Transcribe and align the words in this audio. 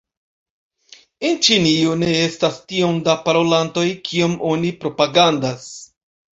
En 1.29 1.37
Ĉinio 1.47 1.93
ne 2.05 2.09
estas 2.29 2.57
tiom 2.73 2.99
da 3.09 3.17
parolantoj, 3.29 3.87
kiom 4.11 4.37
oni 4.57 4.75
propagandas. 4.83 5.73